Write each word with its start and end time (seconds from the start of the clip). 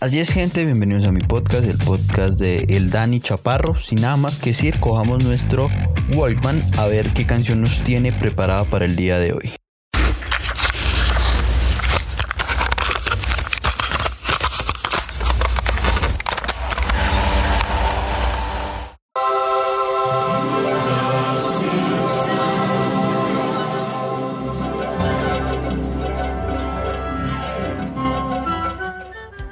Así 0.00 0.18
es 0.18 0.32
gente, 0.32 0.64
bienvenidos 0.64 1.04
a 1.04 1.12
mi 1.12 1.20
podcast, 1.20 1.64
el 1.64 1.78
podcast 1.78 2.40
de 2.40 2.56
El 2.70 2.90
Dani 2.90 3.20
Chaparro. 3.20 3.76
Sin 3.76 4.00
nada 4.00 4.16
más 4.16 4.40
que 4.40 4.50
decir, 4.50 4.80
cojamos 4.80 5.22
nuestro 5.22 5.68
Walkman 6.12 6.60
a 6.76 6.86
ver 6.86 7.12
qué 7.12 7.24
canción 7.24 7.60
nos 7.60 7.78
tiene 7.84 8.10
preparada 8.10 8.64
para 8.64 8.84
el 8.84 8.96
día 8.96 9.20
de 9.20 9.32
hoy. 9.32 9.59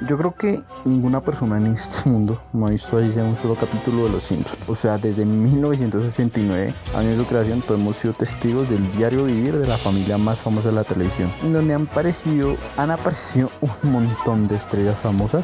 Yo 0.09 0.17
creo 0.17 0.33
que 0.33 0.63
ninguna 0.85 1.21
persona 1.21 1.57
en 1.57 1.67
este 1.67 2.09
mundo 2.09 2.41
no 2.51 2.65
ha 2.65 2.71
visto 2.71 2.97
ahí 2.97 3.13
un 3.15 3.37
solo 3.37 3.53
capítulo 3.53 4.05
de 4.05 4.13
Los 4.13 4.23
Simpsons. 4.23 4.57
O 4.67 4.75
sea, 4.75 4.97
desde 4.97 5.23
1989, 5.23 6.73
años 6.95 7.17
de 7.19 7.23
creación, 7.25 7.61
todos 7.61 7.79
hemos 7.79 7.95
sido 7.95 8.15
testigos 8.15 8.67
del 8.71 8.91
diario 8.93 9.25
vivir 9.25 9.55
de 9.55 9.67
la 9.67 9.77
familia 9.77 10.17
más 10.17 10.39
famosa 10.39 10.69
de 10.69 10.75
la 10.75 10.83
televisión, 10.83 11.31
en 11.43 11.53
donde 11.53 11.75
han 11.75 11.83
aparecido, 11.83 12.57
han 12.75 12.89
aparecido 12.89 13.51
un 13.61 13.91
montón 13.91 14.47
de 14.47 14.55
estrellas 14.55 14.97
famosas. 14.97 15.43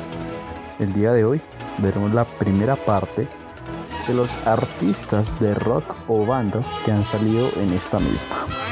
El 0.80 0.94
día 0.94 1.13
de 1.13 1.26
hoy 1.26 1.41
veremos 1.77 2.12
la 2.12 2.26
primera 2.26 2.76
parte 2.76 3.27
de 4.08 4.13
los 4.16 4.30
artistas 4.48 5.27
de 5.40 5.54
rock 5.54 5.94
o 6.07 6.26
bandas 6.26 6.68
que 6.84 6.91
han 6.91 7.04
salido 7.04 7.48
en 7.62 7.72
esta 7.72 8.00
misma. 8.00 8.65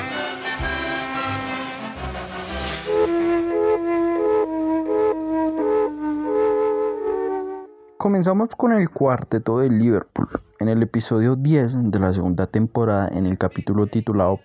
Comenzamos 8.04 8.50
con 8.50 8.74
el 8.74 8.90
cuarteto 8.90 9.60
de 9.60 9.70
Liverpool. 9.70 10.28
En 10.60 10.68
el 10.68 10.84
episodio 10.84 11.38
10 11.38 11.90
de 11.90 12.00
la 12.00 12.12
segunda 12.12 12.48
temporada, 12.48 13.08
en 13.08 13.26
el 13.26 13.38
capítulo 13.38 13.88
titulado 13.88 14.42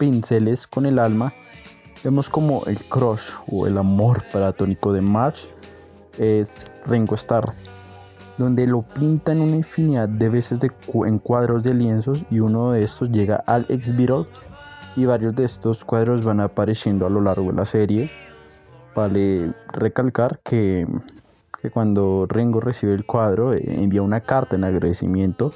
Pinceles 0.00 0.66
con 0.66 0.84
el 0.84 0.98
alma, 0.98 1.32
vemos 2.02 2.28
como 2.28 2.64
el 2.66 2.76
crush 2.86 3.30
o 3.46 3.68
el 3.68 3.78
amor 3.78 4.24
platónico 4.32 4.92
de 4.92 5.02
Marge 5.02 5.46
es 6.18 6.66
Ringo 6.84 7.14
Starr, 7.14 7.54
donde 8.38 8.66
lo 8.66 8.82
pinta 8.82 9.30
en 9.30 9.42
una 9.42 9.54
infinidad 9.54 10.08
de 10.08 10.28
veces 10.28 10.58
en 10.92 11.20
cuadros 11.20 11.62
de 11.62 11.74
lienzos 11.74 12.24
y 12.28 12.40
uno 12.40 12.72
de 12.72 12.82
estos 12.82 13.08
llega 13.12 13.36
al 13.46 13.66
ex 13.68 13.96
Beatle 13.96 14.26
y 14.96 15.04
varios 15.04 15.36
de 15.36 15.44
estos 15.44 15.84
cuadros 15.84 16.24
van 16.24 16.40
apareciendo 16.40 17.06
a 17.06 17.10
lo 17.10 17.20
largo 17.20 17.52
de 17.52 17.56
la 17.56 17.66
serie. 17.66 18.10
Vale 18.96 19.54
recalcar 19.72 20.40
que 20.40 20.88
que 21.64 21.70
cuando 21.70 22.26
Ringo 22.28 22.60
recibe 22.60 22.92
el 22.92 23.06
cuadro 23.06 23.54
eh, 23.54 23.62
envía 23.66 24.02
una 24.02 24.20
carta 24.20 24.54
en 24.54 24.64
agradecimiento 24.64 25.50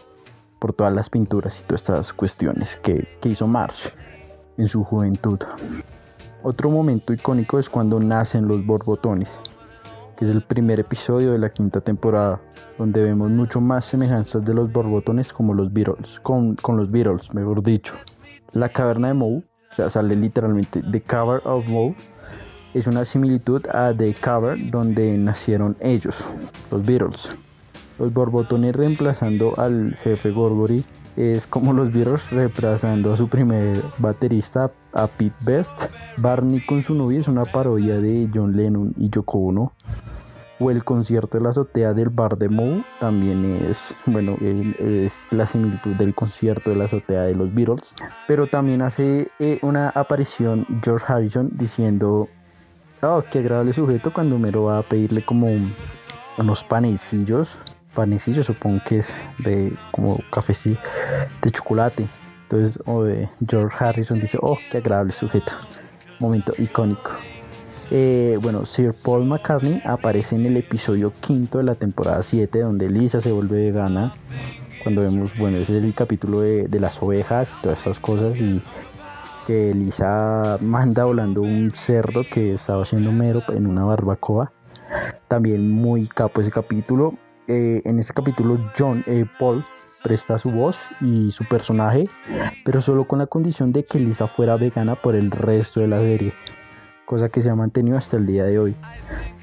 por 0.59 0.73
todas 0.73 0.91
las 0.91 1.11
pinturas 1.11 1.61
y 1.61 1.65
todas 1.65 1.83
estas 1.83 2.13
cuestiones 2.15 2.77
que, 2.77 3.07
hizo 3.25 3.47
Marsh 3.47 3.91
en 4.57 4.69
su 4.69 4.85
juventud. 4.85 5.39
Otro 6.43 6.71
momento 6.71 7.13
icónico 7.13 7.59
es 7.59 7.69
cuando 7.69 8.01
nacen 8.01 8.49
los 8.49 8.65
borbotones, 8.65 9.39
que 10.17 10.25
es 10.25 10.31
el 10.31 10.41
primer 10.41 10.81
episodio 10.81 11.33
de 11.33 11.41
la 11.41 11.51
quinta 11.51 11.83
temporada, 11.83 12.41
donde 12.79 13.03
vemos 13.03 13.31
mucho 13.31 13.61
más 13.61 13.85
semejanzas 13.85 14.43
de 14.47 14.55
los 14.55 14.73
borbotones 14.73 15.31
como 15.31 15.53
los 15.53 15.71
Beatles, 15.71 16.21
con, 16.21 16.55
con 16.55 16.79
los 16.79 16.91
Beatles, 16.91 17.35
mejor 17.35 17.63
dicho. 17.63 17.93
La 18.55 18.71
caverna 18.71 19.09
de 19.09 19.15
Moe, 19.15 19.45
o 19.73 19.75
sea, 19.75 19.91
sale 19.91 20.17
literalmente 20.17 20.83
The 20.91 21.03
Cover 21.03 21.43
of 21.45 21.69
Moe, 21.69 21.95
es 22.75 22.87
una 22.87 23.05
similitud 23.05 23.67
a 23.69 23.95
The 23.95 24.15
Cover 24.15 24.71
donde 24.71 25.17
nacieron 25.17 25.77
ellos, 25.81 26.25
los 26.71 26.85
Beatles. 26.85 27.31
Los 27.99 28.13
borbotones 28.13 28.77
reemplazando 28.77 29.59
al 29.59 29.97
jefe 30.03 30.31
Gorgory 30.31 30.85
es 31.17 31.49
como 31.49 31.73
los 31.73 31.93
Beatles 31.93 32.31
reemplazando 32.31 33.13
a 33.13 33.17
su 33.17 33.29
primer 33.29 33.83
baterista, 33.99 34.71
a 34.93 35.07
Pete 35.09 35.35
Best. 35.41 35.73
Barney 36.19 36.61
con 36.61 36.83
su 36.83 36.95
novia 36.95 37.19
es 37.19 37.27
una 37.27 37.45
parodia 37.45 37.99
de 37.99 38.29
John 38.33 38.57
Lennon 38.57 38.95
y 38.97 39.11
Yoko 39.11 39.39
Ono. 39.39 39.73
O 40.61 40.71
el 40.71 40.83
concierto 40.85 41.39
de 41.39 41.45
la 41.45 41.51
azotea 41.51 41.95
del 41.95 42.09
bar 42.09 42.37
de 42.37 42.49
Moe 42.49 42.85
también 42.99 43.45
es, 43.69 43.95
bueno, 44.07 44.37
es 44.41 45.29
la 45.31 45.47
similitud 45.47 45.95
del 45.97 46.15
concierto 46.15 46.71
de 46.71 46.77
la 46.77 46.85
azotea 46.85 47.23
de 47.23 47.35
los 47.35 47.53
Beatles. 47.55 47.95
Pero 48.27 48.47
también 48.47 48.83
hace 48.83 49.29
eh, 49.39 49.59
una 49.63 49.91
aparición 49.91 50.67
George 50.83 51.05
Harrison 51.09 51.51
diciendo 51.55 52.29
Oh, 53.01 53.23
qué 53.31 53.39
agradable 53.39 53.73
sujeto 53.73 54.13
cuando 54.13 54.35
Homero 54.35 54.65
va 54.65 54.79
a 54.79 54.83
pedirle 54.83 55.23
como 55.23 55.47
unos 56.37 56.65
panecillos. 56.65 57.49
Panecillos 57.95 58.47
supongo 58.47 58.83
que 58.85 58.99
es 58.99 59.15
de 59.39 59.73
como 59.93 60.19
cafecito 60.33 60.81
de 61.41 61.51
chocolate. 61.53 62.09
Entonces 62.43 62.83
George 63.47 63.77
Harrison 63.79 64.19
dice, 64.19 64.37
oh, 64.41 64.59
qué 64.73 64.79
agradable 64.79 65.13
sujeto. 65.13 65.53
Momento 66.19 66.53
icónico. 66.59 67.13
Eh, 67.93 68.37
bueno, 68.43 68.65
Sir 68.65 68.93
Paul 69.05 69.27
McCartney 69.27 69.81
aparece 69.85 70.35
en 70.35 70.47
el 70.47 70.57
episodio 70.57 71.13
quinto 71.21 71.59
de 71.59 71.65
la 71.65 71.77
temporada 71.77 72.25
7 72.25 72.59
donde 72.59 72.91
Lisa 72.91 73.21
se 73.21 73.31
vuelve 73.31 73.71
vegana. 73.71 74.13
Cuando 74.83 75.03
vemos, 75.03 75.37
bueno, 75.39 75.59
ese 75.59 75.79
es 75.79 75.85
el 75.85 75.95
capítulo 75.95 76.41
de, 76.41 76.67
de 76.67 76.81
las 76.81 77.01
ovejas 77.01 77.55
y 77.57 77.63
todas 77.63 77.81
esas 77.81 78.01
cosas 78.01 78.37
y 78.39 78.61
que 79.49 79.73
Lisa 79.73 80.59
manda 80.61 81.05
volando 81.05 81.41
un 81.41 81.71
cerdo 81.71 82.23
que 82.23 82.53
estaba 82.53 82.83
haciendo 82.83 83.13
mero 83.13 83.43
en 83.49 83.67
una 83.67 83.83
barbacoa. 83.83 84.53
También 85.27 85.71
muy 85.71 86.07
capo 86.07 86.43
ese 86.43 86.51
capítulo. 86.51 87.15
Eh, 87.47 87.81
en 87.87 87.99
este 87.99 88.13
capítulo 88.13 88.59
John 88.79 89.03
eh, 89.07 89.25
Paul 89.39 89.65
presta 90.03 90.39
su 90.39 90.51
voz 90.51 90.91
y 91.01 91.31
su 91.31 91.47
personaje, 91.47 92.11
pero 92.63 92.83
solo 92.83 93.05
con 93.05 93.21
la 93.21 93.27
condición 93.27 93.73
de 93.73 93.87
que 93.87 93.99
Lisa 93.99 94.27
fuera 94.27 94.57
vegana 94.57 94.97
por 94.97 95.15
el 95.15 95.31
resto 95.31 95.81
de 95.81 95.89
la 95.89 96.01
serie, 96.01 96.35
cosa 97.07 97.31
que 97.31 97.41
se 97.41 97.49
ha 97.49 97.57
mantenido 97.57 97.97
hasta 97.97 98.19
el 98.19 98.27
día 98.27 98.45
de 98.45 98.59
hoy. 98.59 98.77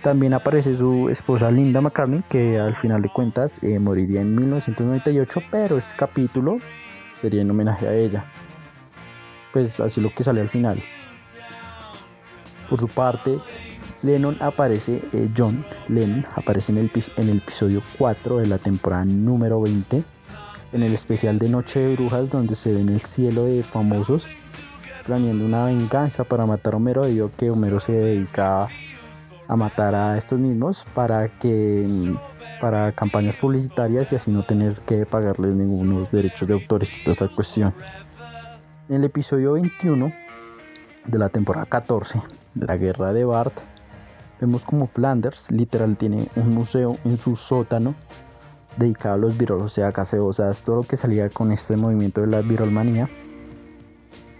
También 0.03 0.35
aparece 0.35 0.77
su 0.77 1.09
esposa 1.09 1.49
Linda 1.49 1.81
McCartney, 1.81 2.21
que 2.29 2.59
al 2.59 2.75
final 2.75 3.01
de 3.01 3.09
cuentas 3.09 3.51
eh, 3.63 3.79
moriría 3.79 4.21
en 4.21 4.35
1998, 4.35 5.41
pero 5.49 5.79
este 5.79 5.95
capítulo 5.97 6.59
sería 7.21 7.41
en 7.41 7.49
homenaje 7.49 7.87
a 7.87 7.93
ella 7.95 8.23
pues 9.55 9.79
así 9.79 10.01
lo 10.01 10.13
que 10.13 10.21
sale 10.21 10.41
al 10.41 10.49
final. 10.49 10.83
Por 12.69 12.77
su 12.77 12.89
parte, 12.89 13.39
Lennon 14.03 14.35
aparece, 14.41 15.01
eh, 15.13 15.29
John 15.35 15.65
Lennon 15.87 16.25
aparece 16.35 16.73
en 16.73 16.79
el, 16.79 16.91
en 17.15 17.29
episodio 17.37 17.81
4 17.97 18.39
de 18.39 18.47
la 18.47 18.57
temporada 18.57 19.05
número 19.05 19.61
20, 19.61 20.03
en 20.73 20.83
el 20.83 20.93
especial 20.93 21.39
de 21.39 21.47
Noche 21.47 21.79
de 21.79 21.95
Brujas, 21.95 22.29
donde 22.29 22.53
se 22.53 22.73
ve 22.73 22.81
en 22.81 22.89
el 22.89 22.99
cielo 22.99 23.45
de 23.45 23.63
famosos 23.63 24.25
planeando 25.05 25.45
una 25.45 25.63
venganza 25.67 26.25
para 26.25 26.45
matar 26.45 26.73
a 26.73 26.77
Homero, 26.77 27.05
debido 27.05 27.31
que 27.31 27.49
Homero 27.49 27.79
se 27.79 27.93
dedica 27.93 28.67
a 29.47 29.55
matar 29.55 29.95
a 29.95 30.17
estos 30.17 30.37
mismos 30.37 30.85
para 30.93 31.29
que 31.29 31.87
para 32.59 32.91
campañas 32.91 33.35
publicitarias 33.35 34.11
y 34.11 34.17
así 34.17 34.31
no 34.31 34.43
tener 34.43 34.81
que 34.81 35.05
pagarles 35.05 35.55
ningunos 35.55 36.11
derechos 36.11 36.45
de 36.45 36.55
autores 36.55 36.89
toda 37.05 37.13
esta 37.13 37.27
cuestión. 37.29 37.73
En 38.87 38.97
el 38.97 39.05
episodio 39.05 39.53
21 39.53 40.13
de 41.07 41.17
la 41.17 41.29
temporada 41.29 41.65
14, 41.65 42.21
la 42.53 42.77
guerra 42.77 43.13
de 43.13 43.25
Bart, 43.25 43.57
vemos 44.39 44.63
como 44.63 44.85
Flanders 44.85 45.49
literal 45.49 45.97
tiene 45.97 46.27
un 46.35 46.49
museo 46.49 46.95
en 47.03 47.17
su 47.17 47.35
sótano 47.35 47.95
dedicado 48.77 49.15
a 49.15 49.17
los 49.17 49.35
Beatles, 49.39 49.63
o 49.63 49.69
sea, 49.69 49.89
gaseosas, 49.89 50.61
todo 50.61 50.75
lo 50.75 50.83
que 50.83 50.97
salía 50.97 51.29
con 51.29 51.51
este 51.51 51.75
movimiento 51.75 52.21
de 52.21 52.27
la 52.27 52.41
Beatlemanía. 52.41 53.09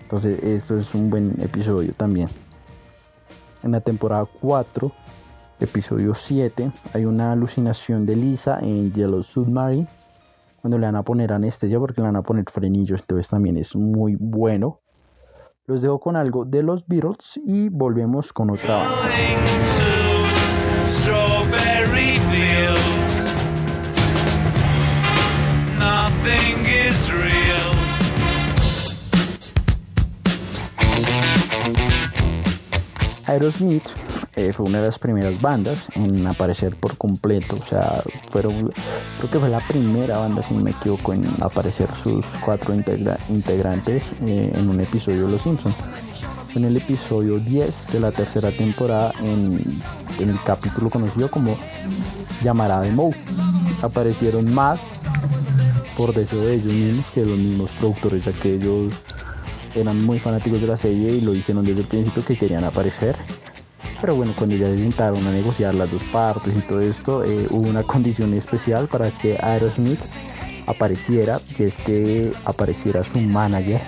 Entonces, 0.04 0.44
esto 0.44 0.78
es 0.78 0.94
un 0.94 1.10
buen 1.10 1.34
episodio 1.42 1.94
también. 1.98 2.30
En 3.64 3.72
la 3.72 3.82
temporada 3.82 4.28
4, 4.42 4.92
episodio 5.60 6.14
7, 6.14 6.72
hay 6.94 7.06
una 7.06 7.32
alucinación 7.32 8.06
de 8.06 8.16
Lisa 8.16 8.60
en 8.60 8.94
Yellow 8.94 9.24
Submarine 9.24 9.88
cuando 10.66 10.80
le 10.80 10.88
van 10.88 10.96
a 10.96 11.04
poner 11.04 11.32
anestesia 11.32 11.78
porque 11.78 12.02
le 12.02 12.08
van 12.08 12.16
a 12.16 12.24
poner 12.24 12.44
frenillos, 12.52 13.02
entonces 13.02 13.28
también 13.28 13.56
es 13.56 13.76
muy 13.76 14.16
bueno. 14.20 14.82
Los 15.68 15.84
dejo 15.84 16.00
con 16.00 16.16
algo 16.16 16.44
de 16.44 16.64
los 16.64 16.88
Beatles 16.88 17.40
y 17.46 17.70
volvemos 17.70 18.34
con 18.34 18.50
otra. 18.50 18.84
Aerosmith 33.28 34.05
eh, 34.36 34.52
fue 34.52 34.66
una 34.66 34.80
de 34.80 34.88
las 34.88 35.00
primeras 35.00 35.40
bandas 35.42 35.88
en 35.96 36.28
aparecer 36.28 36.76
por 36.76 36.98
completo. 36.98 37.56
O 37.56 37.66
sea, 37.66 38.02
fueron, 38.32 38.72
creo 39.18 39.32
que 39.32 39.40
fue 39.40 39.50
la 39.50 39.62
primera 39.62 40.18
banda, 40.18 40.44
si 40.44 40.54
no 40.54 40.62
me 40.62 40.72
equivoco, 40.72 41.14
en 41.14 41.26
aparecer 41.40 41.88
sus 42.04 42.26
cuatro 42.44 42.74
integrantes 42.74 44.12
eh, 44.24 44.52
en 44.54 44.70
un 44.70 44.82
episodio 44.82 45.26
de 45.26 45.32
Los 45.32 45.44
Simpsons. 45.44 45.76
En 46.54 46.66
el 46.66 46.76
episodio 46.76 47.40
10 47.40 47.94
de 47.94 48.00
la 48.00 48.12
tercera 48.12 48.52
temporada, 48.52 49.12
en, 49.22 49.82
el 50.20 50.40
capítulo 50.46 50.90
conocido 50.90 51.30
como 51.30 51.58
Llamará 52.44 52.82
de 52.82 52.92
Moe. 52.92 53.14
Aparecieron 53.82 54.54
más 54.54 54.80
por 55.98 56.14
deseo 56.14 56.42
de 56.42 56.56
ellos 56.56 56.74
mismos 56.74 57.06
que 57.14 57.26
los 57.26 57.38
mismos 57.38 57.72
productores, 57.72 58.26
ya 58.26 58.34
que 58.34 58.56
ellos 58.56 58.94
eran 59.76 60.06
muy 60.06 60.20
fanáticos 60.20 60.62
de 60.62 60.68
la 60.68 60.78
serie 60.78 61.14
y 61.14 61.22
lo 61.22 61.34
hicieron 61.34 61.66
desde 61.66 61.82
el 61.82 61.88
principio 61.88 62.24
que 62.24 62.38
querían 62.38 62.64
aparecer. 62.64 63.18
Pero 64.06 64.18
bueno, 64.18 64.36
cuando 64.38 64.56
ya 64.56 64.68
se 64.68 64.78
sentaron 64.78 65.26
a 65.26 65.32
negociar 65.32 65.74
las 65.74 65.92
dos 65.92 66.04
partes 66.14 66.56
y 66.56 66.62
todo 66.62 66.80
esto, 66.80 67.24
eh, 67.24 67.48
hubo 67.50 67.68
una 67.68 67.82
condición 67.82 68.36
especial 68.36 68.88
para 68.88 69.10
que 69.10 69.36
Aerosmith 69.42 70.00
apareciera, 70.68 71.40
que 71.58 71.66
es 71.66 71.76
que 71.78 72.32
apareciera 72.46 73.04
su 73.04 73.20
manager 73.20 73.82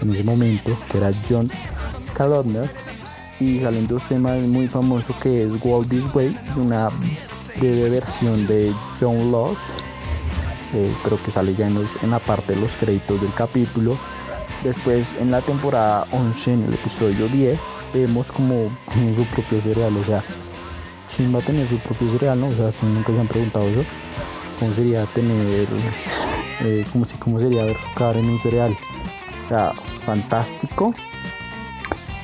en 0.00 0.12
ese 0.12 0.24
momento, 0.24 0.74
que 0.90 0.96
era 0.96 1.12
John 1.28 1.50
Kalodner, 2.14 2.70
y 3.38 3.60
salen 3.60 3.86
dos 3.86 4.02
temas 4.08 4.46
muy 4.46 4.66
famosos 4.66 5.14
que 5.16 5.42
es 5.42 5.62
Walk 5.62 5.90
This 5.90 6.04
Way, 6.14 6.34
una 6.56 6.88
breve 7.58 7.90
versión 7.90 8.46
de 8.46 8.72
John 8.98 9.30
Love, 9.30 9.58
eh, 10.72 10.90
creo 11.04 11.22
que 11.22 11.30
sale 11.30 11.54
ya 11.54 11.66
en, 11.66 11.86
en 12.02 12.10
la 12.10 12.18
parte 12.18 12.54
de 12.54 12.62
los 12.62 12.72
créditos 12.80 13.20
del 13.20 13.34
capítulo, 13.34 13.94
Después 14.62 15.08
en 15.18 15.32
la 15.32 15.40
temporada 15.40 16.06
11, 16.12 16.52
en 16.52 16.62
el 16.62 16.74
episodio 16.74 17.26
10, 17.26 17.58
vemos 17.92 18.30
como 18.32 18.70
tiene 18.92 19.14
su 19.16 19.24
propio 19.26 19.60
cereal, 19.60 19.96
o 19.96 20.04
sea, 20.04 20.22
Shin 21.16 21.34
va 21.34 21.38
a 21.38 21.42
tener 21.42 21.68
su 21.68 21.76
propio 21.78 22.10
cereal, 22.12 22.40
¿no? 22.40 22.48
O 22.48 22.52
sea, 22.52 22.70
nunca 22.82 23.12
se 23.12 23.20
han 23.20 23.28
preguntado 23.28 23.68
eso. 23.68 23.84
¿Cómo 24.58 24.72
sería 24.72 25.04
tener, 25.06 25.66
eh, 26.64 26.86
como 26.92 27.04
si, 27.04 27.16
cómo 27.16 27.38
sería 27.38 27.64
ver 27.64 27.76
su 27.76 27.94
cara 27.94 28.18
en 28.18 28.30
un 28.30 28.40
cereal? 28.40 28.76
O 29.44 29.48
sea, 29.48 29.72
fantástico. 30.06 30.94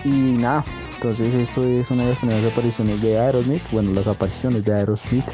Y 0.04 0.08
nada, 0.08 0.64
entonces 0.94 1.34
esto 1.34 1.64
es 1.64 1.90
una 1.90 2.04
de 2.04 2.10
las 2.10 2.18
primeras 2.18 2.52
apariciones 2.52 3.02
de 3.02 3.18
Aerosmith, 3.18 3.62
bueno, 3.70 3.92
las 3.92 4.06
apariciones 4.06 4.64
de 4.64 4.74
Aerosmith, 4.74 5.26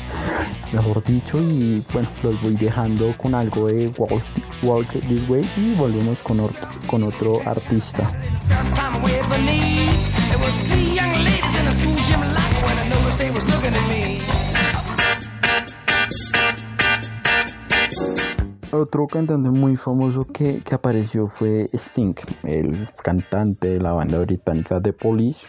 mejor 0.72 1.04
dicho, 1.04 1.38
y 1.38 1.82
bueno, 1.92 2.08
los 2.22 2.42
voy 2.42 2.54
dejando 2.54 3.16
con 3.16 3.34
algo 3.34 3.68
de 3.68 3.92
Walk, 4.62 4.88
This 4.88 5.28
Way 5.28 5.48
y 5.56 5.74
volvemos 5.74 6.18
con, 6.18 6.38
con 6.86 7.04
otro 7.04 7.40
artista. 7.46 8.10
Otro 18.74 19.06
cantante 19.06 19.50
muy 19.50 19.76
famoso 19.76 20.26
que, 20.26 20.60
apareció 20.72 21.28
fue 21.28 21.70
Sting, 21.72 22.14
el 22.42 22.88
cantante 23.02 23.68
de 23.68 23.80
la 23.80 23.92
banda 23.92 24.18
británica 24.18 24.82
The 24.82 24.92
Police. 24.92 25.46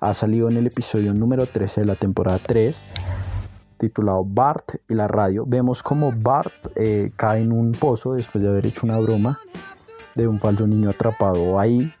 Ha 0.00 0.12
salido 0.12 0.50
en 0.50 0.58
el 0.58 0.66
episodio 0.66 1.14
número 1.14 1.46
13 1.46 1.80
de 1.80 1.86
la 1.86 1.94
temporada 1.94 2.38
3, 2.38 2.76
titulado 3.78 4.24
Bart 4.26 4.74
y 4.90 4.94
la 4.94 5.08
radio. 5.08 5.46
Vemos 5.46 5.82
como 5.82 6.12
Bart 6.12 6.52
eh, 6.76 7.12
cae 7.16 7.40
en 7.40 7.50
un 7.50 7.72
pozo 7.72 8.12
después 8.12 8.44
de 8.44 8.50
haber 8.50 8.66
hecho 8.66 8.82
una 8.84 8.98
broma 8.98 9.38
de 10.14 10.28
un 10.28 10.38
falso 10.38 10.66
niño 10.66 10.90
atrapado 10.90 11.58
ahí. 11.58 11.94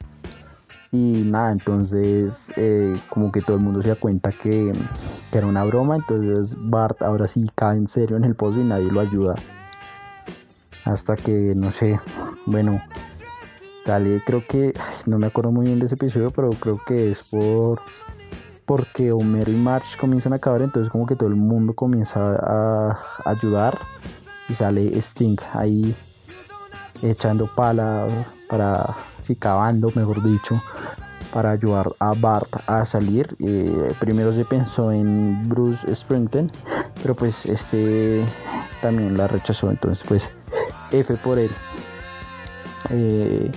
Y 0.94 1.24
nada, 1.24 1.50
entonces 1.50 2.52
eh, 2.56 2.96
como 3.08 3.32
que 3.32 3.40
todo 3.40 3.56
el 3.56 3.62
mundo 3.64 3.82
se 3.82 3.88
da 3.88 3.96
cuenta 3.96 4.30
que, 4.30 4.72
era 5.32 5.44
una 5.44 5.64
broma. 5.64 5.96
Entonces 5.96 6.54
Bart 6.56 7.02
ahora 7.02 7.26
sí 7.26 7.50
cae 7.56 7.76
en 7.76 7.88
serio 7.88 8.16
en 8.16 8.22
el 8.22 8.36
pozo 8.36 8.60
y 8.60 8.64
nadie 8.64 8.92
lo 8.92 9.00
ayuda 9.00 9.34
hasta 10.84 11.16
que 11.16 11.54
no 11.56 11.72
sé, 11.72 11.98
bueno, 12.46 12.80
dale, 13.84 14.22
creo 14.24 14.44
que 14.48 14.72
no 15.06 15.18
me 15.18 15.26
acuerdo 15.26 15.50
muy 15.50 15.66
bien 15.66 15.80
de 15.80 15.86
ese 15.86 15.96
episodio, 15.96 16.30
pero 16.30 16.50
creo 16.50 16.80
que 16.86 17.10
es 17.10 17.24
por 17.24 17.80
porque 18.64 19.10
Homero 19.10 19.50
y 19.50 19.56
March 19.56 19.96
comienzan 19.98 20.32
a 20.32 20.36
acabar, 20.36 20.62
entonces 20.62 20.92
como 20.92 21.06
que 21.06 21.16
todo 21.16 21.28
el 21.28 21.34
mundo 21.34 21.74
comienza 21.74 22.36
a, 22.36 22.98
ayudar 23.24 23.76
y 24.48 24.54
sale 24.54 24.96
Sting 24.96 25.38
ahí 25.54 25.92
echando 27.02 27.46
pala 27.46 28.06
para, 28.48 28.94
sí, 29.22 29.34
cavando, 29.34 29.90
mejor 29.94 30.22
dicho, 30.22 30.62
para 31.34 31.50
ayudar 31.50 31.88
a 31.98 32.14
Bart 32.14 32.48
a 32.68 32.86
salir. 32.86 33.36
Eh, 33.44 33.92
primero 33.98 34.32
se 34.32 34.44
pensó 34.44 34.92
en 34.92 35.48
Bruce 35.48 35.90
Springton, 35.90 36.50
pero 37.02 37.16
pues 37.16 37.44
este 37.44 38.24
también 38.80 39.16
la 39.16 39.26
rechazó, 39.26 39.68
entonces 39.68 40.06
pues 40.06 40.30
F 40.92 41.14
por 41.16 41.40
él. 41.40 41.50
Eh, 42.90 43.50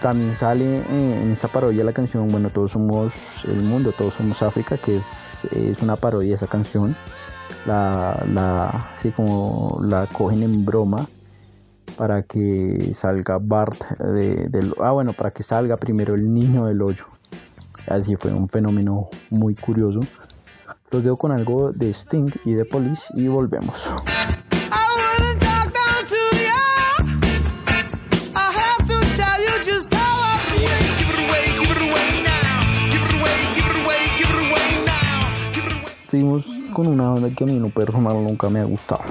también 0.00 0.34
sale 0.38 0.82
en 0.88 1.32
esa 1.32 1.48
parodia 1.48 1.82
la 1.82 1.92
canción 1.92 2.28
Bueno, 2.28 2.48
todos 2.48 2.72
somos 2.72 3.12
el 3.44 3.62
mundo, 3.62 3.92
todos 3.92 4.14
somos 4.14 4.42
África, 4.42 4.78
que 4.78 4.98
es, 4.98 5.44
es 5.52 5.82
una 5.82 5.96
parodia 5.96 6.34
esa 6.34 6.46
canción. 6.46 6.96
La, 7.66 8.22
la, 8.32 8.68
así 8.96 9.10
como 9.10 9.80
la 9.82 10.06
cogen 10.06 10.42
en 10.42 10.64
broma 10.64 11.06
para 11.96 12.22
que 12.22 12.94
salga 12.94 13.38
Bart 13.38 13.80
de, 13.98 14.48
del... 14.48 14.74
Ah, 14.80 14.92
bueno, 14.92 15.12
para 15.12 15.30
que 15.30 15.42
salga 15.42 15.76
primero 15.76 16.14
el 16.14 16.32
niño 16.32 16.66
del 16.66 16.82
hoyo. 16.82 17.04
Así 17.86 18.16
fue 18.16 18.32
un 18.32 18.48
fenómeno 18.48 19.08
muy 19.30 19.54
curioso. 19.54 20.00
Los 20.90 21.04
dejo 21.04 21.16
con 21.16 21.32
algo 21.32 21.72
de 21.72 21.90
Sting 21.90 22.30
y 22.44 22.54
de 22.54 22.64
Police 22.64 23.02
y 23.14 23.28
volvemos. 23.28 23.90
seguimos 36.14 36.46
con 36.72 36.86
una 36.86 37.08
banda 37.08 37.28
que 37.36 37.42
a 37.42 37.46
mí 37.48 37.58
no 37.58 37.70
personal 37.70 38.22
nunca 38.22 38.48
me 38.48 38.60
ha 38.60 38.64
gustado, 38.64 39.02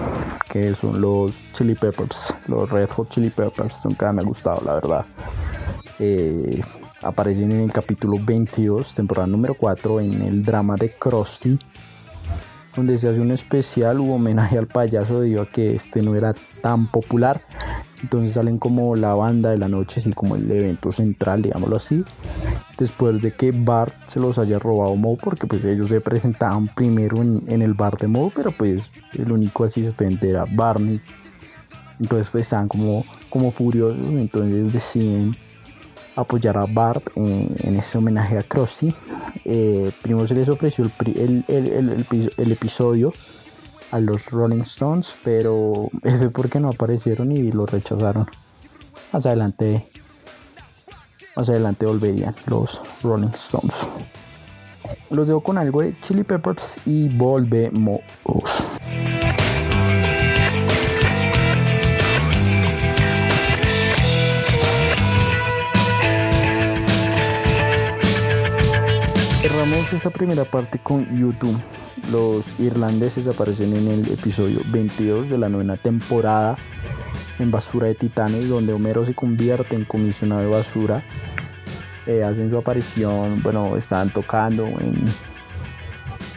que 0.54 0.76
son 0.76 1.02
los 1.02 1.36
Chili 1.54 1.74
Peppers, 1.74 2.32
los 2.48 2.70
Red 2.70 2.88
Hot 2.90 3.10
Chili 3.10 3.32
Peppers, 3.32 3.84
nunca 3.86 4.14
me 4.14 4.22
ha 4.22 4.24
gustado, 4.24 4.62
la 4.64 4.76
verdad. 4.76 5.06
Eh, 5.98 6.62
aparecen 7.02 7.52
en 7.54 7.62
el 7.62 7.74
capítulo 7.74 8.18
22, 8.24 8.94
temporada 8.94 9.26
número 9.26 9.56
4, 9.56 10.02
en 10.02 10.22
el 10.22 10.46
drama 10.46 10.76
de 10.76 10.92
Krusty, 10.92 11.58
donde 12.76 13.00
se 13.00 13.10
hace 13.10 13.20
un 13.20 13.32
especial 13.32 14.00
u 14.00 14.14
homenaje 14.14 14.60
al 14.60 14.68
payaso 14.68 15.22
debido 15.22 15.42
a 15.42 15.48
que 15.48 15.74
este 15.74 16.04
no 16.04 16.14
era 16.14 16.36
tan 16.62 16.86
popular. 16.86 17.42
Entonces 18.04 18.34
salen 18.34 18.60
como 18.60 18.96
la 18.96 19.16
banda 19.16 19.50
de 19.50 19.58
la 19.58 19.70
noche, 19.70 20.02
así 20.02 20.14
como 20.14 20.36
el 20.36 20.52
evento 20.52 20.92
central, 20.92 21.42
digámoslo 21.42 21.78
así 21.78 22.06
después 22.78 23.22
de 23.22 23.32
que 23.32 23.52
Bart 23.52 23.94
se 24.08 24.20
los 24.20 24.38
haya 24.38 24.60
robado 24.60 24.96
Moe 24.96 25.18
porque 25.22 25.48
pues 25.48 25.64
ellos 25.64 25.90
se 25.90 26.02
presentaban 26.02 26.68
primero 26.68 27.22
en, 27.22 27.62
el 27.62 27.74
bar 27.74 27.98
de 27.98 28.08
Moe 28.08 28.32
pero 28.34 28.52
pues 28.52 28.84
el 29.14 29.32
único 29.32 29.64
asistente 29.64 30.30
era 30.30 30.46
Barney. 30.50 31.00
Entonces 32.00 32.28
pues 32.32 32.46
estaban 32.46 32.68
como, 32.68 33.06
como 33.30 33.52
furiosos 33.52 33.98
entonces 34.00 34.74
deciden 34.74 35.36
apoyar 36.16 36.58
a 36.58 36.66
Bart 36.66 37.04
en, 37.16 37.76
ese 37.76 37.98
homenaje 37.98 38.38
a 38.38 38.44
Krusty. 38.44 38.94
Eh, 39.46 39.92
primero 40.02 40.28
se 40.28 40.36
les 40.36 40.50
ofreció 40.50 40.90
el, 41.06 41.44
el, 41.48 42.52
episodio 42.52 43.14
a 43.92 44.00
los 44.00 44.26
Rolling 44.28 44.62
Stones 44.62 45.14
pero 45.24 45.90
fue 46.02 46.30
porque 46.30 46.60
no 46.60 46.70
aparecieron 46.70 47.32
y 47.32 47.52
lo 47.52 47.66
rechazaron. 47.66 48.28
Más 49.12 49.26
adelante 49.28 49.88
más 51.36 51.50
adelante 51.50 51.86
volverían 51.86 52.36
los 52.48 52.80
Rolling 53.02 53.34
Stones. 53.34 53.76
Los 55.10 55.28
dejo 55.28 55.42
con 55.42 55.58
algo 55.58 55.82
de 55.82 55.96
Chili 56.02 56.24
Peppers 56.24 56.76
y 56.86 57.10
volvemos. 57.10 58.02
Cerramos 69.42 69.94
esta 69.94 70.10
primera 70.10 70.46
parte 70.46 70.80
con 70.80 71.06
YouTube. 71.18 71.60
Los 72.12 72.44
irlandeses 72.60 73.28
aparecen 73.28 73.76
en 73.76 73.88
el 73.88 74.12
episodio 74.12 74.60
22 74.72 75.30
de 75.30 75.38
la 75.38 75.50
novena 75.50 75.78
temporada 75.78 76.58
en 77.44 77.52
Basura 77.52 77.88
de 77.88 77.96
Titanes, 77.96 78.50
donde 78.50 78.74
Homero 78.74 79.06
se 79.06 79.14
convierte 79.14 79.76
en 79.76 79.86
comisionado 79.86 80.42
de 80.42 80.48
basura. 80.48 81.04
Eh, 82.08 82.24
hacen 82.24 82.50
su 82.50 82.58
aparición, 82.58 83.42
bueno, 83.44 83.78
están 83.78 84.10
tocando 84.10 84.66
en, 84.66 85.06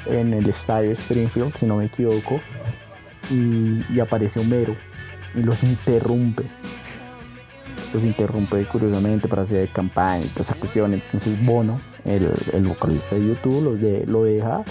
en 0.06 0.34
el 0.34 0.48
estadio 0.48 0.92
Springfield, 0.92 1.54
si 1.56 1.66
no 1.66 1.76
me 1.76 1.86
equivoco, 1.86 2.40
y, 3.30 3.98
aparece 3.98 4.40
Homero 4.40 4.76
y 5.34 5.42
los 5.42 5.62
interrumpe. 5.62 6.44
los 7.92 8.02
interrumpe 8.02 8.64
curiosamente 8.66 9.28
para 9.28 9.42
hacer 9.42 9.68
campaña 9.72 10.24
y 10.24 10.28
toda 10.28 10.42
esa 10.42 10.54
cuestión. 10.54 10.94
Entonces 10.94 11.44
Bono, 11.44 11.78
el, 12.04 12.28
vocalista 12.64 13.16
de 13.16 13.26
YouTube, 13.26 13.62
los 13.62 13.80
de, 13.80 14.04
lo 14.06 14.24
deja, 14.24 14.62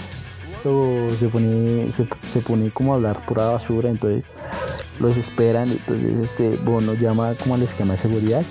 se, 1.18 1.28
pone, 1.28 1.92
se, 2.32 2.40
pone 2.40 2.70
como 2.70 2.92
a 2.92 2.96
hablar 2.96 3.24
pura 3.26 3.46
basura, 3.46 3.90
entonces 3.90 4.24
los 5.00 5.16
esperan, 5.16 5.70
entonces 5.70 6.24
este 6.24 6.56
Bono 6.56 6.94
llama 6.94 7.34
como 7.42 7.54
al 7.54 7.62
esquema 7.62 7.92
de 7.92 7.98
seguridad 7.98 8.42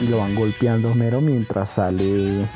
y 0.00 0.08
lo 0.08 0.18
van 0.18 0.34
golpeando 0.34 0.90
Homero 0.90 1.20
mientras 1.20 1.70
sale 1.70 2.46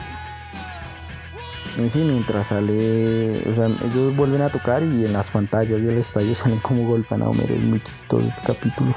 sí, 1.88 2.00
mientras 2.00 2.48
sale, 2.48 3.40
o 3.48 3.54
sea, 3.54 3.66
ellos 3.66 4.16
vuelven 4.16 4.42
a 4.42 4.48
tocar 4.48 4.82
y 4.82 5.04
en 5.04 5.12
las 5.12 5.30
pantallas 5.30 5.80
del 5.80 5.98
estadio 5.98 6.34
salen 6.34 6.58
como 6.58 6.86
golpean 6.86 7.22
a 7.22 7.28
Homero, 7.28 7.54
es 7.54 7.62
muy 7.62 7.80
chistoso 7.80 8.26
este 8.26 8.42
capítulo. 8.42 8.94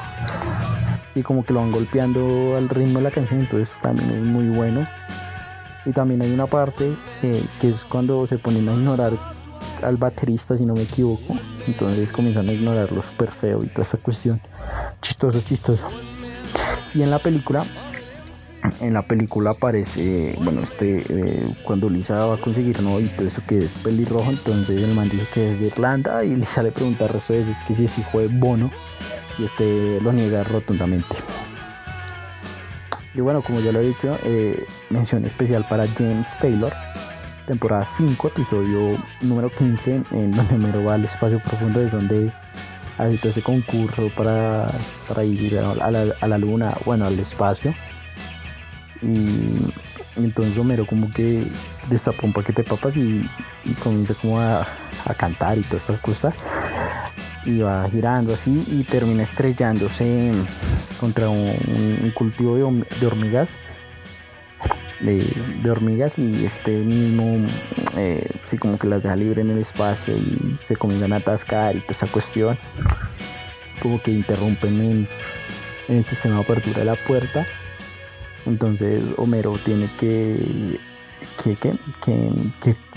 Y 1.14 1.22
como 1.22 1.44
que 1.44 1.54
lo 1.54 1.60
van 1.60 1.72
golpeando 1.72 2.58
al 2.58 2.70
ritmo 2.70 3.00
de 3.00 3.04
la 3.04 3.12
canción, 3.12 3.42
entonces 3.42 3.78
también 3.82 4.10
es 4.10 4.26
muy 4.26 4.48
bueno. 4.50 4.88
Y 5.86 5.92
también 5.92 6.22
hay 6.22 6.32
una 6.32 6.48
parte 6.48 6.96
que 7.22 7.70
es 7.70 7.84
cuando 7.90 8.26
se 8.28 8.38
ponen 8.38 8.68
a 8.70 8.74
ignorar 8.74 9.14
al 9.84 9.98
baterista, 9.98 10.58
si 10.58 10.66
no 10.66 10.74
me 10.74 10.84
equivoco. 10.84 11.36
Entonces 11.68 12.12
comienzan 12.12 12.50
a 12.50 12.54
ignorarlo 12.54 13.02
súper 13.02 13.32
feo 13.32 13.64
y 13.64 13.68
toda 13.68 13.84
esa 13.84 13.98
cuestión. 13.98 14.42
Chistoso, 15.02 15.42
chistoso. 15.42 15.88
Y 16.94 17.02
en 17.02 17.10
la 17.10 17.20
película 17.20 17.64
en 18.80 18.94
la 18.94 19.02
película 19.02 19.52
aparece, 19.52 20.36
bueno, 20.42 20.62
este, 20.62 21.04
eh, 21.10 21.56
cuando 21.64 21.90
Lisa 21.90 22.26
va 22.26 22.36
a 22.36 22.38
conseguir 22.38 22.78
todo 22.78 23.00
eso 23.00 23.42
que 23.48 23.60
es 23.60 23.72
pelirrojo, 23.84 24.30
entonces 24.30 24.84
el 24.84 24.94
man 24.94 25.10
dice 25.10 25.26
que 25.34 25.52
es 25.52 25.60
de 25.60 25.68
Irlanda 25.68 26.24
y 26.24 26.36
Lisa 26.36 26.62
le 26.62 26.72
pregunta 26.72 27.06
a 27.06 27.08
resto 27.08 27.34
de 27.34 27.46
que 27.68 27.76
si 27.76 27.86
es 27.86 27.98
hijo 27.98 28.20
de 28.20 28.28
Bono 28.28 28.70
y 29.40 29.46
este 29.46 30.00
lo 30.02 30.14
niega 30.14 30.44
rotundamente. 30.44 31.16
Y 33.14 33.22
bueno, 33.22 33.42
como 33.42 33.60
ya 33.60 33.72
lo 33.72 33.82
he 33.82 33.86
dicho, 33.88 34.18
eh, 34.24 34.66
mención 34.90 35.26
especial 35.26 35.66
para 35.68 35.88
James 35.88 36.38
Taylor, 36.40 36.74
temporada 37.52 37.86
5, 37.86 38.28
episodio 38.30 38.98
número 39.22 39.50
15, 39.50 40.04
en 40.12 40.32
donde 40.32 40.58
Mero 40.58 40.86
va 40.86 40.94
al 40.94 41.04
espacio 41.04 41.40
profundo, 41.40 41.82
es 41.82 41.92
donde 41.92 42.32
todo 42.98 43.32
ese 43.32 43.42
concurso 43.42 44.10
para, 44.16 44.68
para 45.08 45.24
ir 45.24 45.58
a 45.60 45.76
la, 45.90 46.14
a 46.22 46.28
la 46.28 46.38
luna, 46.38 46.74
bueno, 46.86 47.06
al 47.06 47.20
espacio 47.20 47.74
y, 49.02 49.72
entonces 50.18 50.58
Homero 50.58 50.86
como 50.86 51.10
que 51.10 51.44
destapa 51.90 52.26
un 52.26 52.34
paquete 52.34 52.64
de 52.64 52.70
papas 52.70 52.96
y, 52.96 53.22
comienza 53.84 54.14
como 54.14 54.40
a, 54.40 54.66
cantar 55.18 55.58
y 55.58 55.62
todas 55.62 55.82
estas 55.82 56.00
cosas. 56.00 56.36
Y 57.44 57.60
va 57.60 57.90
girando 57.90 58.34
así 58.34 58.64
y 58.68 58.84
termina 58.84 59.24
estrellándose 59.24 60.32
contra 61.00 61.28
un, 61.30 62.12
cultivo 62.14 62.56
de, 62.56 63.06
hormigas. 63.06 63.50
De, 65.02 65.70
hormigas 65.70 66.20
y 66.20 66.46
este 66.46 66.78
mismo 66.78 67.48
eh, 67.98 68.30
sí 68.46 68.58
como 68.58 68.78
que 68.78 68.88
las 68.88 69.02
deja 69.02 69.16
libre 69.16 69.42
en 69.42 69.50
el 69.50 69.58
espacio 69.58 70.16
y 70.16 70.60
se 70.68 70.76
comienzan 70.76 71.14
a 71.14 71.18
atascar 71.18 71.76
y 71.76 71.80
toda 71.80 71.92
esa 71.92 72.08
cuestión. 72.08 72.58
Como 73.82 74.02
que 74.02 74.12
interrumpen 74.12 75.08
en 75.88 75.96
el 75.96 76.06
sistema 76.06 76.36
de 76.36 76.42
apertura 76.42 76.80
de 76.80 76.86
la 76.86 76.96
puerta. 76.96 77.48
Entonces 78.46 79.02
Homero 79.18 79.58
tiene 79.64 79.90
que, 79.98 80.80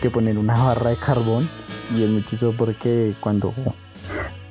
que, 0.01 0.11
poner 0.11 0.39
una 0.39 0.63
barra 0.63 0.91
de 0.91 0.97
carbón. 0.97 1.49
Y 1.95 2.03
es 2.03 2.11
muy 2.11 2.23
chistoso 2.23 2.55
porque 2.57 3.15
cuando 3.21 3.55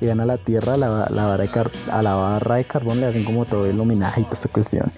llegan 0.00 0.20
a 0.20 0.26
la 0.26 0.36
Tierra 0.38 0.76
la, 0.76 0.88
barra 0.88 1.44
de 1.44 1.70
a 1.90 2.02
la 2.02 2.14
barra 2.14 2.56
de 2.56 2.64
carbón 2.64 3.00
le 3.00 3.06
hacen 3.06 3.24
como 3.24 3.44
todo 3.44 3.66
el 3.66 3.78
homenaje 3.78 4.22
y 4.22 4.24
toda 4.24 4.34
esta 4.34 4.48
cuestión 4.48 4.90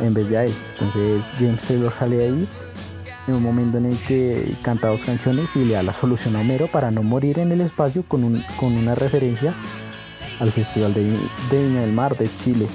en 0.00 0.14
vez 0.14 0.28
de. 0.28 0.52
Entonces 0.78 1.22
James 1.38 1.64
Taylor 1.66 1.92
sale 1.92 2.24
ahí 2.24 2.48
en 3.28 3.34
un 3.34 3.42
momento 3.42 3.78
en 3.78 3.86
el 3.86 3.98
que 3.98 4.54
canta 4.62 4.88
dos 4.88 5.00
canciones 5.02 5.54
y 5.56 5.64
le 5.64 5.74
da 5.74 5.82
la 5.82 5.92
solución 5.92 6.36
a 6.36 6.40
Homero 6.40 6.68
para 6.68 6.90
no 6.90 7.02
morir 7.02 7.38
en 7.38 7.52
el 7.52 7.60
espacio 7.60 8.02
con, 8.02 8.24
un, 8.24 8.42
con 8.56 8.72
una 8.72 8.94
referencia 8.94 9.54
al 10.40 10.50
Festival 10.50 10.94
de, 10.94 11.02
de 11.04 11.66
Viña 11.66 11.80
del 11.82 11.92
Mar 11.92 12.16
de 12.16 12.28
Chile. 12.38 12.66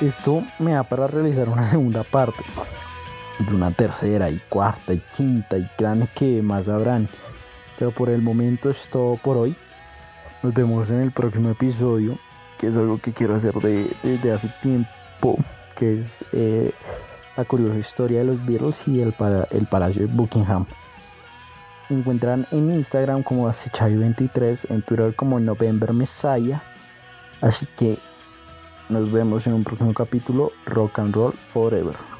Esto 0.00 0.42
me 0.58 0.72
da 0.72 0.82
para 0.82 1.06
realizar 1.06 1.48
una 1.48 1.70
segunda 1.70 2.02
parte, 2.02 2.42
y 3.38 3.54
una 3.54 3.70
tercera 3.70 4.30
y 4.30 4.40
cuarta 4.48 4.92
y 4.92 5.02
quinta 5.16 5.58
y 5.58 5.68
créanme 5.76 6.08
que 6.14 6.42
más 6.42 6.68
habrán. 6.68 7.08
Pero 7.78 7.90
por 7.90 8.10
el 8.10 8.22
momento 8.22 8.70
es 8.70 8.78
todo 8.90 9.16
por 9.16 9.36
hoy. 9.36 9.56
Nos 10.42 10.54
vemos 10.54 10.90
en 10.90 11.00
el 11.00 11.12
próximo 11.12 11.50
episodio, 11.50 12.18
que 12.58 12.68
es 12.68 12.76
algo 12.76 12.98
que 12.98 13.12
quiero 13.12 13.34
hacer 13.34 13.54
desde 14.02 14.32
hace 14.32 14.48
tiempo, 14.60 15.38
que 15.76 15.94
es 15.94 16.16
eh, 16.32 16.72
la 17.36 17.44
curiosa 17.44 17.78
historia 17.78 18.20
de 18.20 18.24
los 18.24 18.44
Beatles 18.44 18.86
y 18.86 19.00
el, 19.00 19.14
el 19.50 19.66
Palacio 19.66 20.06
de 20.06 20.12
Buckingham. 20.12 20.66
Encuentran 21.90 22.46
en 22.50 22.70
Instagram 22.70 23.22
como 23.22 23.48
Acechay23, 23.48 24.70
en 24.70 24.82
Twitter 24.82 25.14
como 25.14 25.38
November 25.38 25.92
Messiah. 25.92 26.62
Así 27.40 27.66
que 27.76 27.98
nos 28.88 29.10
vemos 29.12 29.46
en 29.46 29.54
un 29.54 29.64
próximo 29.64 29.92
capítulo. 29.92 30.52
Rock 30.66 31.00
and 31.00 31.14
Roll 31.14 31.34
Forever. 31.52 32.11